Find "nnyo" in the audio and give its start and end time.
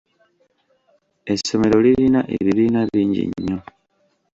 3.27-3.57